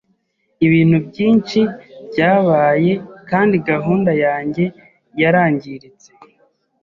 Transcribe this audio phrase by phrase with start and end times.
[0.65, 1.59] Ibintu byinshi
[2.09, 2.91] byabaye
[3.29, 4.65] kandi gahunda yanjye
[5.21, 6.09] yarangiritse.